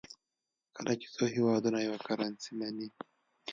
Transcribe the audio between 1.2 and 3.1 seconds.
هېوادونه یوه کرنسي مني.